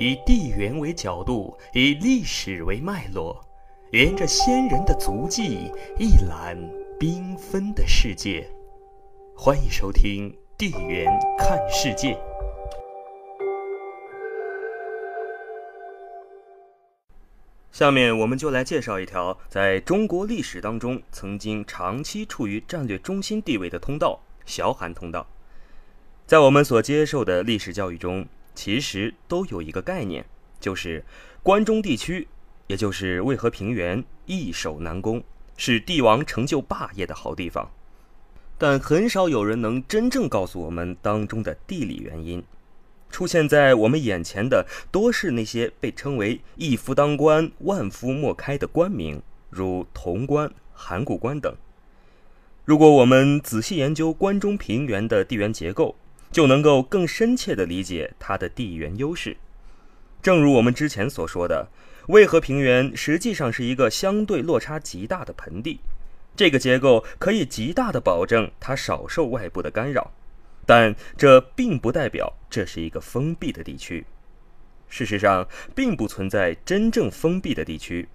[0.00, 3.38] 以地缘为角度，以历史为脉络，
[3.92, 6.56] 沿着先人的足迹，一览
[6.98, 8.50] 缤纷的世界。
[9.36, 11.04] 欢迎收听《地缘
[11.36, 12.14] 看世界》。
[17.70, 25.26] 下面我们就来介绍一条在中国历史当中曾经长期处于战略中心地位的通道——小韩通道。
[26.26, 30.24] 在我们所接受的历史教育中，其实都有一个概念，
[30.58, 31.04] 就是
[31.42, 32.28] 关中地区，
[32.66, 35.22] 也就是渭河平原，易守难攻，
[35.56, 37.70] 是帝王成就霸业的好地方。
[38.58, 42.44] 但很少有人能真正告诉我们当中的地理原因。
[43.10, 51.52] 出现在我们眼前的，多是那些被称为“一夫当关，万夫莫开”的官名，如潼关、函谷关等。
[52.64, 55.96] 如果我们仔细研究关中平原的地缘结构，
[56.30, 59.36] 就能够更深切地理解它的地缘优势。
[60.22, 61.68] 正如我们之前所说的，
[62.08, 65.80] 渭河平原实际上是一个相对落差极大的盆地，
[66.36, 70.12] 这个结构可以极大地保证它少受外部的干扰，
[70.66, 74.04] 但这并不代表这是一个封闭的地区。
[74.88, 78.08] 事实上，并不存在真正封闭的地区。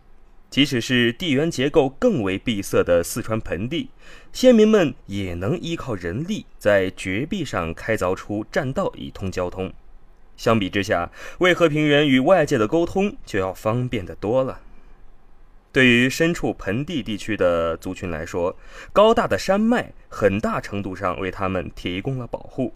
[0.55, 3.89] 即使是地缘结构更为闭塞的四川盆地，
[4.31, 9.73] 先民们也能依靠人力在绝壁上开凿出栈道以通交通。
[10.37, 14.61] 相比之下，渭河平原与外界的沟通就要方便得多了。
[15.73, 18.57] 对于身处盆地地区的族群来说，
[18.93, 22.73] 高大的山脉很大程度上为他们提供了保护。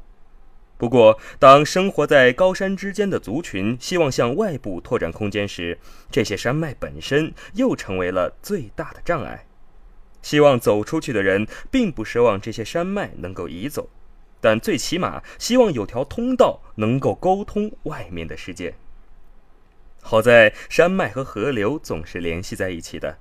[0.80, 5.78] 不过，当生活在高山之间的族群希望向外部拓展空间时，
[6.10, 9.46] 这些山脉本身又成为了最大的障碍。
[10.22, 13.90] 希望走出去的人并不奢望这些山脉能够移走，
[14.40, 18.74] 但最起码希望有条通道能够沟通外面的世界。
[20.02, 23.18] 好在山脉和河流总是联系在一起的，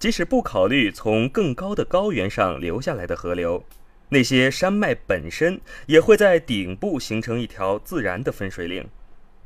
[0.00, 3.64] 即使不考虑从更高的高原上流下来的河流。
[4.10, 8.86] 那些山脉本身也会在顶部形成一条自然的分水岭，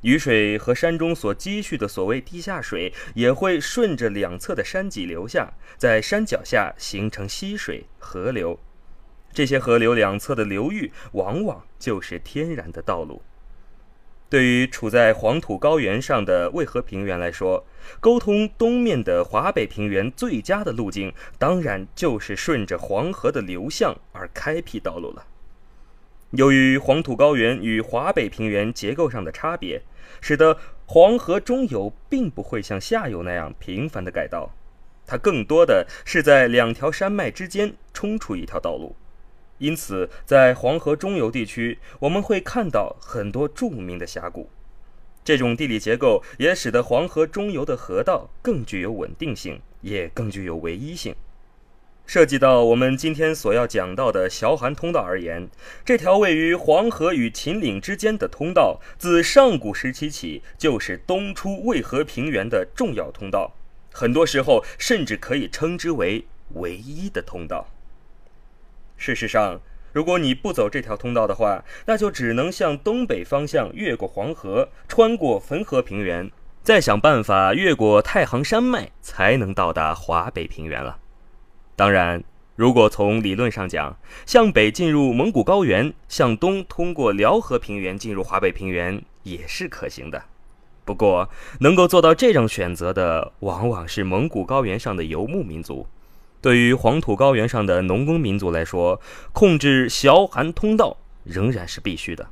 [0.03, 8.59] 雨水和山中所积蓄的所谓地下水也会顺着两侧的山脊流下，在山脚下形成溪水、河流。
[9.33, 13.23] 这些河流两侧的流域往往就是天然的道路。
[14.33, 17.67] 对于处在黄土高原上的渭河平原来说，
[18.01, 25.27] 沟通东面的华北平原最佳的路径，当然就是顺着黄河的流向而开辟道路了。
[26.31, 29.83] 由于黄土高原与华北平原结构上的差别，
[30.23, 30.57] 使得
[30.87, 34.55] 黄河中游并不会像下游那样频繁的改道，
[35.07, 38.97] 它更多的是在两条山脉之间冲出一条道路。
[39.63, 44.51] 因此，在黄河中游地区，我们会看到很多著名的峡谷。
[45.23, 51.15] 这种地理结构也使得黄河中游的河道更具有稳定性，也更具有唯一性。
[52.05, 55.49] 涉及到我们今天所要讲到的崤函通道而言，
[55.85, 63.55] 这条位于黄河与秦岭之间的通道，自上古时期起就是东出渭河平原的重要通道，
[63.93, 66.25] 很多时候甚至可以称之为
[66.55, 67.69] 唯一的通道。
[69.03, 69.61] 事实上，
[69.93, 76.31] 如果你不走这条通道的话，那就只能向东北方向越过黄河，穿过汾河平原，
[76.63, 81.01] 再想办法越过太行山脉，才能到达华北平原了。
[81.75, 82.23] 当然，
[82.55, 90.23] 如果从理论上讲，向北进入蒙古高原，向东通过辽河平原进入华北平原也是可行的。
[90.85, 95.89] 不过，能够做到这种选择的，往往是蒙古高原上的游牧民族。
[96.43, 99.01] 对于黄土高原上的农耕民族来说，
[99.33, 102.29] 控制小韩通道仍然是必须的。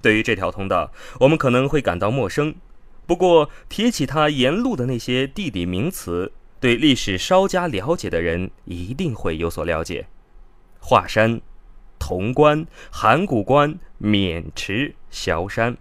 [0.00, 2.54] 对于这条通道，我们可能会感到陌生，
[3.06, 10.06] 不过提起它沿路的那些地理名词，对历史稍加了解的人一定会有所了解。
[10.78, 11.40] 华山、
[11.98, 15.76] 潼关、函谷关、渑池、萧山，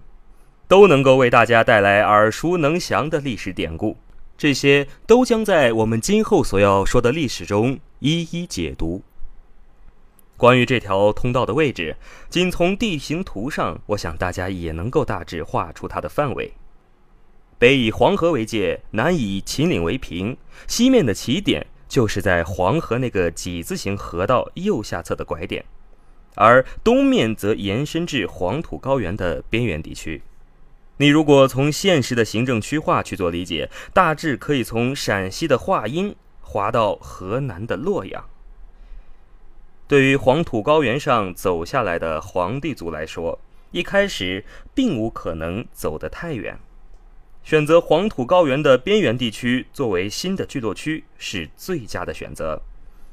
[0.67, 3.97] 都能够为大家带来耳熟能详的历史典故。
[4.39, 9.03] 这些都将在我们今后所要说的历史中一一解读。
[10.37, 11.97] 关于这条通道的位置，
[12.29, 16.53] 仅从地形图上，我想大家也能够大致画出它的范围。
[17.57, 25.65] 北以黄河为界，南以秦岭为平，西面的起点就是在黄河那个几字形河道右下侧的拐点，
[26.35, 30.21] 而东面则延伸至黄土高原的边缘地区。
[31.01, 38.25] 你如果从现实的行政区划去做理解，大致可以从陕西的华阴划到河南的洛阳。
[39.87, 43.39] 对于黄土高原上走下来的黄帝族来说，
[43.71, 44.43] 一开始
[44.73, 46.59] 并无可能走得太远。
[47.45, 52.61] 选择黄土高原的边缘地区作为新的聚落区是最佳的选择。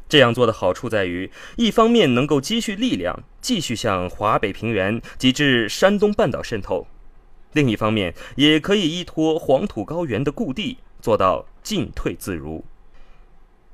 [0.09, 6.89] 这样做的好处在于，一方面能够积蓄力量，继续向华北平原及至山东半岛渗透；
[7.53, 12.65] 另一方面，也可以依托黄土高原的故地，做到进退自如。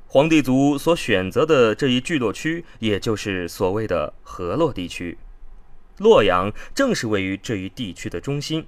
[0.07, 5.17] 黄帝族所选择的这一聚落区，也就是所谓的河洛地区。
[5.99, 8.67] 洛阳正是位于这一地区的中心。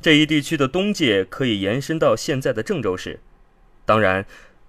[0.00, 3.20] 这一地区的东界可以延伸到现在的郑州市。
[3.84, 4.24] 当然，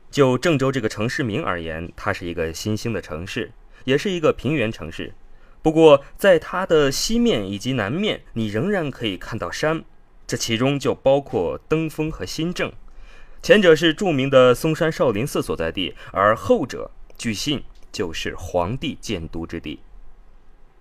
[0.09, 3.51] 就郑州这个城市名而言，它是一个新兴的城市，
[3.85, 5.13] 也是一个平原城市。
[5.61, 9.83] 不过，在它的西面以及南面，你仍然可以看到山，
[10.25, 12.71] 这其中就包括登封和新郑。
[13.43, 19.79] 前者是著名的嵩山少林寺所在地，而后者据信就是皇帝建都之地。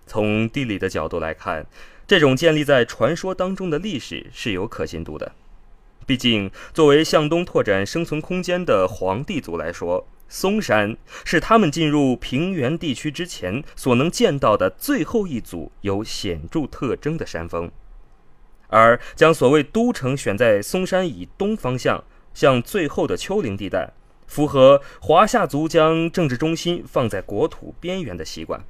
[0.07, 1.65] 从地理的角度来看，
[2.07, 5.31] 这种建立在传说当中的历史是有可信度的。
[6.07, 10.95] 毕竟，作为向东拓展生存空间的皇帝族来说，嵩山
[11.25, 17.69] 是他们进入平原地区之前所能见到的最后一组有显著特征的山峰。
[18.69, 22.03] 而将所谓都城选在嵩山以东方向。
[22.33, 23.91] 像最后的丘陵地带，
[24.25, 28.63] 符合华夏族将政治中心放在国土边缘的习惯。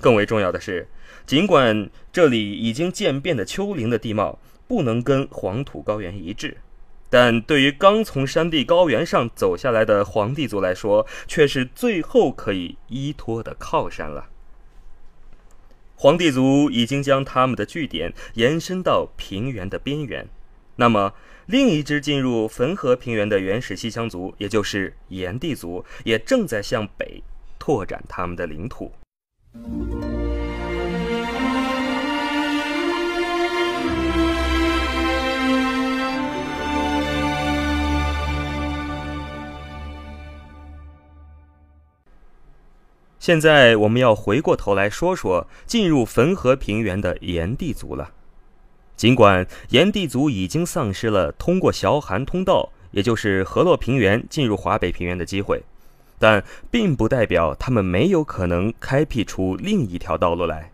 [0.00, 0.88] 更为重要的是，
[1.24, 6.56] 尽管这里已经渐变的丘陵的地貌不能跟黄土高原一致，
[7.14, 14.26] 但对于刚从山地高原上走下来的黄帝族来说，却是最后可以依托的靠山了。
[15.94, 20.28] 黄帝族已经将他们的据点延伸到平原的边缘，
[20.74, 21.14] 那么。
[21.46, 27.22] 另一支进入汾河平原的原始西羌族，也就是炎帝族，也正在向北
[27.60, 28.90] 拓展他们的领土。
[43.24, 48.10] 现在我们要回过头来说说进入汾河平原的炎帝族了。
[48.96, 55.62] 尽管炎帝族已经丧失了通过小寒通道，也就是河洛平原进入华北平原的机会，
[56.18, 60.70] 但并不代表他们没有可能开辟出另一条道路来。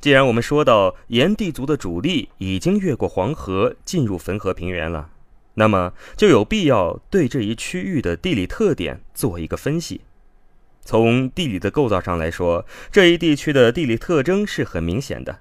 [0.00, 5.10] 既然我们说到炎帝族的主力已经越过黄河进入汾河平原了，
[5.54, 10.02] 那么就有必要对这一区域的地理特点做一个分析。
[10.84, 15.40] 从地理的构造上来说，这一地区的地理特征是很明显的。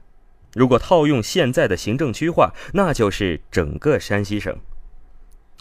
[0.54, 4.58] 如果套用现在的行政区划，那就是整个山西省。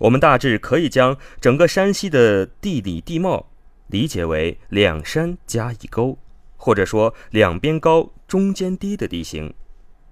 [0.01, 3.49] 我们大致可以将整个山西的地理地貌
[3.89, 6.19] 理解为两山加一沟，
[6.57, 9.53] 或者说两边高、中间低的地形。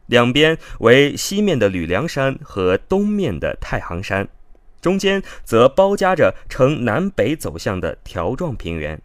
[0.07, 4.29] 两边为西面的吕梁山和东面的太行山，
[4.81, 9.01] 中间则包夹着呈南北走向的条状平原。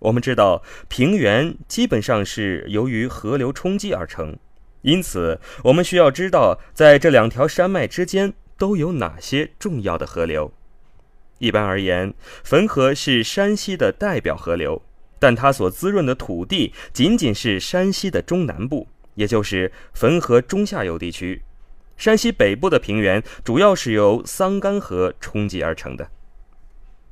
[0.00, 4.36] 我们知道，平原基本上是由于河流冲击而成。
[4.82, 10.52] 因此，我们需要知道，在这两条山脉之间都有哪些重要的河流。
[11.38, 12.14] 一般而言，
[12.44, 14.82] 汾河是山西的代表河流，
[15.18, 21.42] 但它所滋润的土地仅仅是山西的中南部，也就是汾河中下游地区。
[21.96, 26.08] 山西北部的平原主要是由桑干河冲积而成的。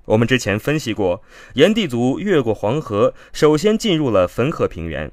[0.07, 1.23] 我们之前分析过，
[1.55, 5.13] 炎帝族越过黄河，首先进入了汾河平原。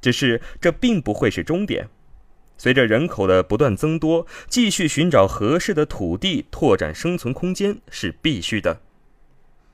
[0.00, 1.88] 只是这并不会是终点。
[2.58, 8.80] 随着人口的不断增多，继续寻找合适的土地拓展生存空间是必须的。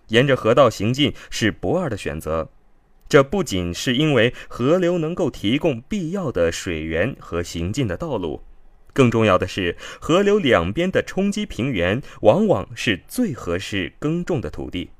[0.08, 2.48] 沿着河道行进是不二的选择。
[3.08, 8.42] 这不仅是因为河流能够提供必要的水源和行进的道路，
[8.92, 14.90] 更重要的是，河流两边的冲积平原往往是最合适耕种的土地。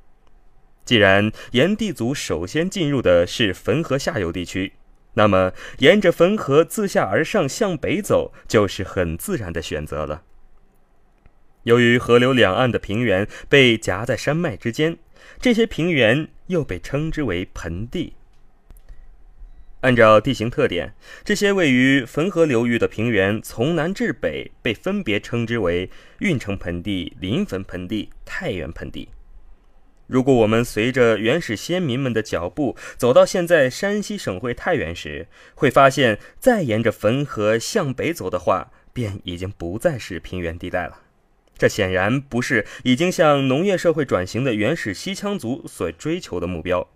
[0.85, 4.73] 既然炎帝族首先进入的是汾河下游地区。
[5.15, 10.23] 那么，沿着汾河自下而上向北走，就是很自然的选择了。
[11.63, 14.97] 由于河流两岸的平原被夹在山脉之间，
[15.41, 18.13] 这些平原又被称之为盆地。
[19.81, 20.93] 按照地形特点，
[21.23, 29.07] 这些位于汾河流域的平原，从南至北被分别称之为运城盆地、临汾盆地、太原盆地。
[30.07, 41.03] 如果我们随着原始先民们的脚步走到现在山西省会太原时，会发现，再沿着汾河向北走的话，便已经不再是平原地带了。
[41.57, 46.89] 这显然不是已经向农业社会转型的原始西羌族所追求的目标。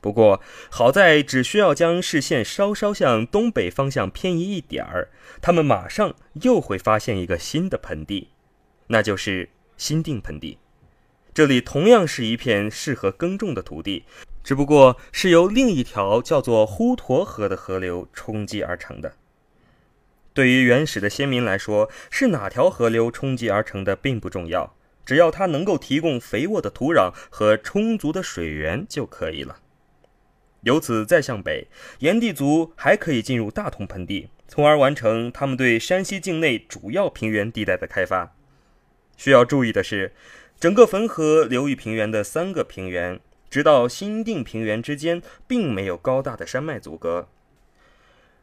[0.00, 0.40] 不过
[0.70, 5.08] 好在只需要将视线稍稍向东北方向偏移一点儿，
[5.42, 8.28] 他们马上又会发现一个新的盆地，
[8.86, 10.58] 那就是新定盆地。
[11.34, 14.04] 这里同样是一片适合耕种的土地，
[14.42, 19.14] 只不过是由另一条叫做呼沱河的河流冲击而成的。
[20.32, 24.74] 对于原始的先民来说，是哪条河流冲击而成的并不重要，
[25.04, 29.58] 只要它能够提供肥沃的土壤和充足的水源就可以了。
[30.62, 31.68] 由此再向北，
[32.00, 38.34] 炎帝族还可以进入大同盆地，从而完成他们对山西境内主要平原地带的开发。
[39.16, 40.12] 需要注意的是，
[40.58, 47.28] 整个汾河流域平原的三个平原，直到新定平原之间，并没有高大的山脉阻隔。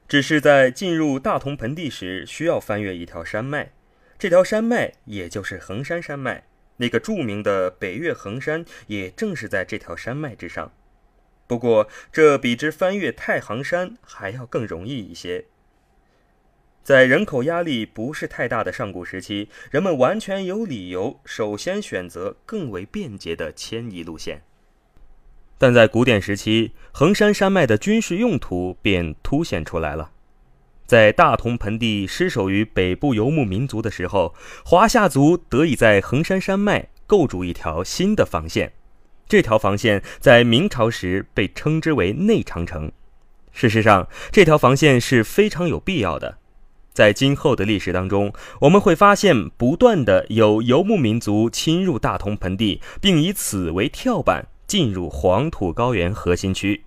[0.08, 3.72] 只是在进入大同盆地时，需要翻越一条山脉，
[4.18, 6.46] 这条山脉也就是衡山山脉。
[6.78, 10.72] 那个著名的北岳衡山，也正是在这条山脉之上。
[11.48, 15.46] 不过，这比之翻越太行山还要更容易一些。
[16.84, 24.44] 在人口压力不是太大的上古时期，人们完全有理由首先选择更为便捷的迁移路线。
[25.58, 30.12] 但在古典时期，衡山山脉的军事用途便凸显出来了。
[30.86, 38.74] 在大同盆地失守于北部游牧民族的时候，华夏族得以在衡山山脉构筑一条新的防线。
[39.28, 42.92] 这条防线在明朝时被称之为内长城。
[43.52, 46.38] 事实上，这条防线是非常有必要的。
[46.94, 54.48] 在今后的历史当中，我们会发现不断的有游牧民族侵入大同盆地，并以此为跳板。
[54.68, 56.86] 进入黄土高原核心区，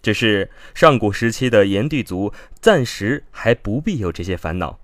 [0.00, 4.78] 只是上古时期的炎帝族暂时还不必有这些烦恼，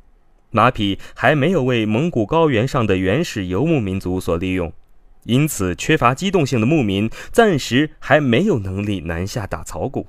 [0.50, 4.70] 马匹还没有为蒙古高原上的原始游牧民族所利用，
[5.24, 10.06] 因此缺乏机动性的牧民暂时还没有能力南下打草谷。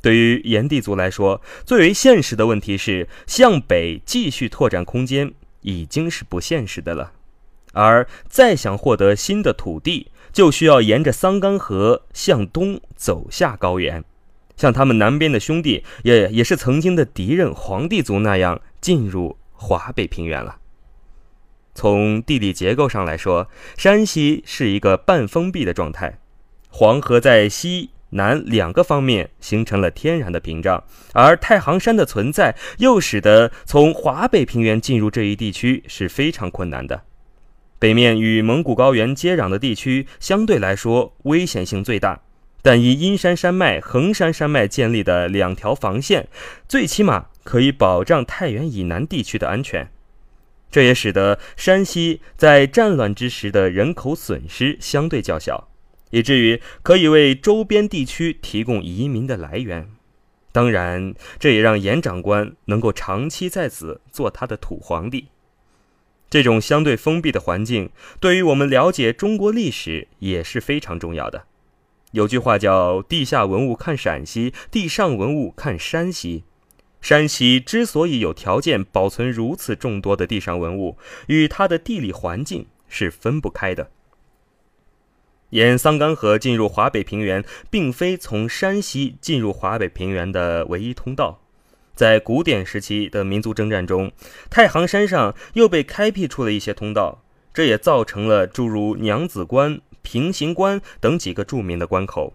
[0.00, 7.12] 对于炎帝族来说，最为现实的问题是向北继续拓展空间已经是不现实的了，
[7.72, 10.08] 而再想获得新的土地。
[10.32, 14.02] 就需要沿着桑干河向东走下高原，
[14.56, 20.56] 像他们南边的兄弟也也是曾经的敌人黄帝族那样进入华北平原了。
[21.74, 26.18] 从地理结构上来说，山西是一个半封闭的状态，
[26.68, 37.04] 黄河在西南两个方面形成了天然的屏障，而太行山的存在又使得从华北平原进入这一地区是非常困难的。
[37.78, 42.20] 北面与蒙古高原接壤的地区相对来说危险性最大，
[42.60, 46.28] 但以阴山山脉、横山山脉建立的两条防线，
[46.68, 49.90] 最起码可以保障太原以南地区的安全。
[50.72, 55.68] 这也使得山西在战乱之时的人口损失相对较小，
[56.10, 59.88] 以至于可以为周边地区提供移民的来源。
[60.50, 65.28] 当然，这也让严长官能够长期在此做他的土皇帝。
[66.30, 71.44] 这种相对封闭的环境，对于我们了解中国历史也是非常重要的。
[72.12, 76.44] 有句话叫“地下文物看陕西，地上文物看山西”。
[77.02, 83.90] 山西之所以有条件保存如此众多的地上文物，与它的地理环境是分不开的。
[85.50, 91.42] 沿桑干河进入华北平原，并非从山西进入华北平原的唯一通道。
[91.94, 94.10] 在古典时期的民族征战中，
[94.48, 102.32] 太行山上又被开辟出了一些通道，这也造成了诸如娘子关、平型关等几个著名的关口。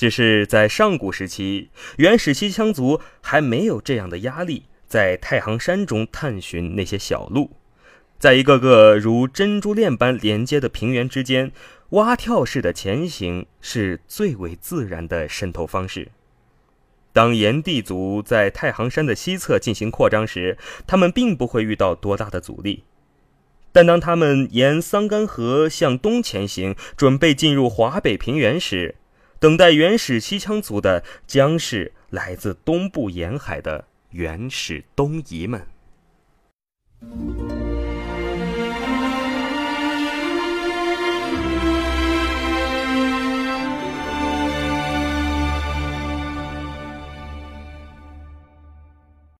[0.00, 7.50] 只是在上古时期，原始西羌族还没有这样的压力，在太行山中探寻那些小路，
[8.18, 11.52] 在一个个如珍珠链般连接的平原之间，
[11.90, 16.08] 蛙跳式的前行是最为自然的渗透方式。
[17.12, 22.84] 当炎帝族在太行山的西侧进行扩张时，他们并不会遇到多大的阻力；
[23.70, 28.94] 但当他们沿桑干河向东前行，准备进入华北平原时，
[29.40, 35.66] 等待原始西羌族的将是来自东部沿海的原始东夷们。